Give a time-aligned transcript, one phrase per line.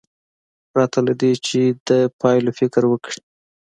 [0.71, 1.89] پرته له دې چې د
[2.19, 3.19] پایلو فکر وکړي.